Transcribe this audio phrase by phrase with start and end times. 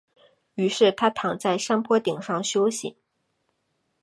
[0.55, 2.97] 于是他躺在山坡顶上休息。